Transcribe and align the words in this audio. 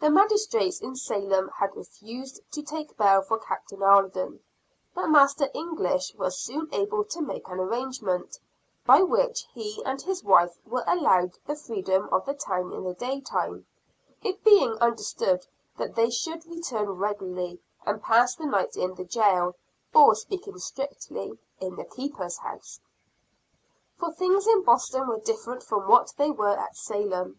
The 0.00 0.10
magistrates 0.10 0.80
in 0.80 0.96
Salem 0.96 1.48
had 1.60 1.76
refused 1.76 2.40
to 2.50 2.60
take 2.60 2.96
bail 2.96 3.22
for 3.22 3.38
Captain 3.38 3.84
Alden; 3.84 4.40
but 4.96 5.06
Master 5.06 5.48
English 5.54 6.12
was 6.16 6.36
soon 6.40 6.68
able 6.74 7.04
to 7.04 7.20
make 7.22 7.46
an 7.46 7.60
arrangement, 7.60 8.40
by 8.84 9.02
which 9.02 9.46
he 9.54 9.80
and 9.84 10.02
his 10.02 10.24
wife 10.24 10.58
were 10.66 10.82
allowed 10.88 11.38
the 11.46 11.54
freedom 11.54 12.08
of 12.10 12.26
the 12.26 12.34
town 12.34 12.72
in 12.72 12.82
the 12.82 12.94
daytime; 12.94 13.64
it 14.22 14.42
being 14.42 14.72
understood 14.80 15.46
that 15.76 15.94
they 15.94 16.10
should 16.10 16.44
return 16.46 16.88
regularly, 16.90 17.60
and 17.86 18.02
pass 18.02 18.34
the 18.34 18.46
night 18.46 18.74
in 18.76 18.96
the 18.96 19.04
jail 19.04 19.54
or, 19.94 20.16
speaking 20.16 20.58
strictly, 20.58 21.38
in 21.60 21.76
the 21.76 21.84
Keeper's 21.84 22.38
house. 22.38 22.80
For 24.00 24.12
things 24.12 24.48
in 24.48 24.64
Boston 24.64 25.06
were 25.06 25.20
different 25.20 25.62
from 25.62 25.86
what 25.86 26.12
they 26.16 26.32
were 26.32 26.58
at 26.58 26.76
Salem. 26.76 27.38